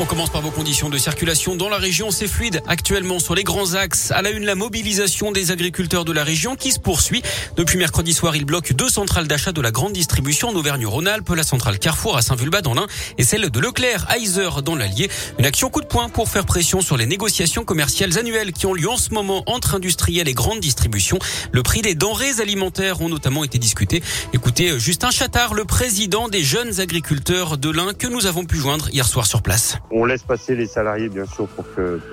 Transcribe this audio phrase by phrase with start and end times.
[0.00, 2.10] On commence par vos conditions de circulation dans la région.
[2.10, 4.10] C'est fluide actuellement sur les grands axes.
[4.12, 7.20] À la une, la mobilisation des agriculteurs de la région qui se poursuit.
[7.56, 11.42] Depuis mercredi soir, ils bloquent deux centrales d'achat de la grande distribution en Auvergne-Rhône-Alpes, la
[11.42, 12.86] centrale Carrefour à Saint-Vulbas dans l'Ain
[13.18, 15.10] et celle de Leclerc à Isère dans l'Allier.
[15.38, 18.72] Une action coup de poing pour faire pression sur les négociations commerciales annuelles qui ont
[18.72, 21.18] lieu en ce moment entre industriels et grandes distributions.
[21.52, 24.02] Le prix des denrées alimentaires ont notamment été discutés.
[24.32, 28.88] Écoutez Justin Chattard, le président des jeunes agriculteurs de l'Ain que nous avons pu joindre
[28.88, 29.76] hier soir sur place.
[29.90, 31.64] On laisse passer les salariés, bien sûr, pour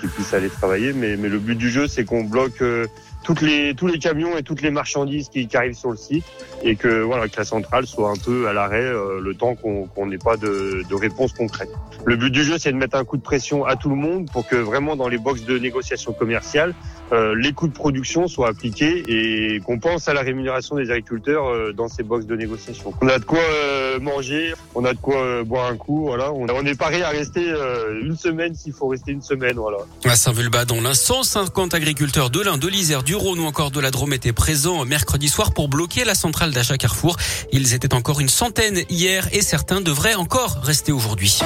[0.00, 0.92] qu'ils puissent aller travailler.
[0.92, 2.86] Mais, le but du jeu, c'est qu'on bloque euh,
[3.22, 6.24] toutes les, tous les camions et toutes les marchandises qui, qui, arrivent sur le site
[6.62, 10.06] et que voilà que la centrale soit un peu à l'arrêt euh, le temps qu'on
[10.06, 11.70] n'ait pas de, de, réponse concrète.
[12.04, 14.30] Le but du jeu, c'est de mettre un coup de pression à tout le monde
[14.30, 16.74] pour que vraiment dans les boxes de négociation commerciale,
[17.12, 21.46] euh, les coûts de production soient appliqués et qu'on pense à la rémunération des agriculteurs
[21.46, 22.92] euh, dans ces boxes de négociation.
[23.00, 26.32] On a de quoi euh, manger, on a de quoi euh, boire un coup, voilà.
[26.32, 29.78] On, est paré à rester euh, une semaine s'il faut rester une semaine, voilà.
[30.04, 33.80] À Saint-Vulbas, dont l'un 150 agriculteurs de l'Ain, de l'Isère, du Rhône ou encore de
[33.80, 37.16] la Drôme étaient présents mercredi soir pour bloquer la centrale d'achat Carrefour.
[37.52, 41.40] Ils étaient encore une centaine hier et certains devraient encore rester aujourd'hui.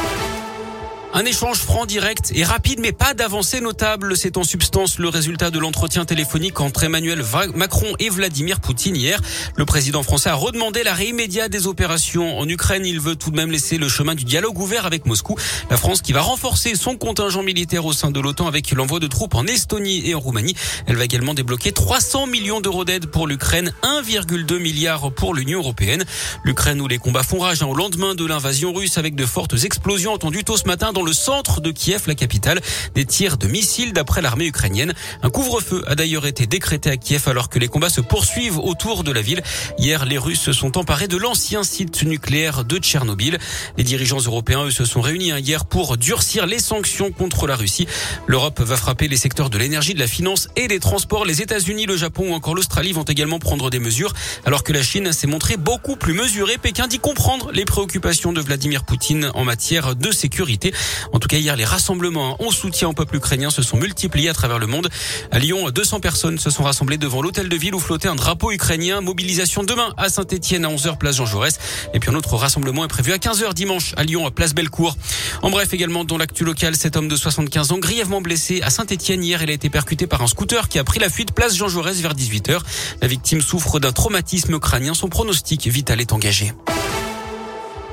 [1.15, 4.17] Un échange franc, direct et rapide, mais pas d'avancée notable.
[4.17, 7.23] C'est en substance le résultat de l'entretien téléphonique entre Emmanuel
[7.55, 9.21] Macron et Vladimir Poutine hier.
[9.57, 12.87] Le président français a redemandé l'arrêt immédiat des opérations en Ukraine.
[12.87, 15.37] Il veut tout de même laisser le chemin du dialogue ouvert avec Moscou.
[15.69, 19.07] La France qui va renforcer son contingent militaire au sein de l'OTAN avec l'envoi de
[19.07, 20.57] troupes en Estonie et en Roumanie.
[20.87, 26.07] Elle va également débloquer 300 millions d'euros d'aide pour l'Ukraine, 1,2 milliard pour l'Union européenne.
[26.43, 29.63] L'Ukraine où les combats font rage hein, au lendemain de l'invasion russe avec de fortes
[29.65, 32.61] explosions entendues tôt ce matin dans le centre de Kiev, la capitale.
[32.95, 34.95] Des tirs de missiles d'après l'armée ukrainienne.
[35.23, 39.05] Un couvre-feu a d'ailleurs été décrété à Kiev alors que les combats se poursuivent autour
[39.05, 39.43] de la ville.
[39.79, 43.39] Hier, les Russes se sont emparés de l'ancien site nucléaire de Tchernobyl.
[43.77, 47.57] Les dirigeants européens, eux, se sont réunis hein, hier pour durcir les sanctions contre la
[47.57, 47.87] Russie.
[48.27, 51.25] L'Europe va frapper les secteurs de l'énergie, de la finance et des transports.
[51.25, 54.13] Les États-Unis, le Japon ou encore l'Australie vont également prendre des mesures
[54.45, 56.59] alors que la Chine s'est montrée beaucoup plus mesurée.
[56.59, 60.73] Pékin dit comprendre les préoccupations de Vladimir Poutine en matière de sécurité.
[61.13, 64.35] En tout cas, hier, les rassemblements en soutien au peuple ukrainien se sont multipliés à
[64.35, 64.89] travers le monde.
[65.31, 68.53] À Lyon, 200 personnes se sont rassemblées devant l'hôtel de ville où flottait un drapeau
[68.53, 69.01] ukrainien.
[69.01, 71.59] Mobilisation demain à Saint-Etienne à 11h, place Jean Jaurès.
[71.95, 74.97] Et puis un autre rassemblement est prévu à 15h dimanche à Lyon, à place Bellecour.
[75.43, 79.23] En bref, également dans l'actu local, cet homme de 75 ans, grièvement blessé à Saint-Etienne
[79.25, 81.69] hier, il a été percuté par un scooter qui a pris la fuite place Jean
[81.69, 82.61] Jaurès vers 18h.
[83.01, 84.95] La victime souffre d'un traumatisme crânien.
[84.95, 86.53] Son pronostic vital est engagé.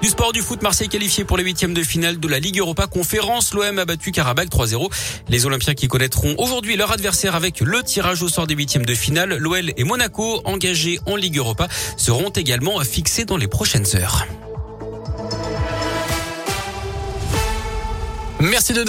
[0.01, 2.87] Du sport du foot, Marseille qualifié pour les huitièmes de finale de la Ligue Europa
[2.87, 3.53] Conférence.
[3.53, 4.89] L'OM a battu Karabakh 3-0.
[5.27, 8.93] Les Olympiens qui connaîtront aujourd'hui leur adversaire avec le tirage au sort des huitièmes de
[8.93, 9.35] finale.
[9.37, 11.67] L'OL et Monaco, engagés en Ligue Europa,
[11.97, 14.25] seront également fixés dans les prochaines heures.